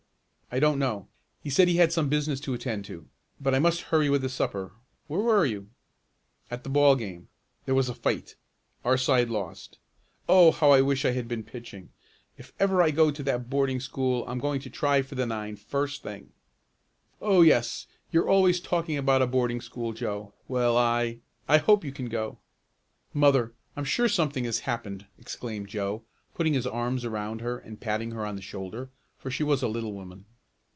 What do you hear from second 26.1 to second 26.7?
putting his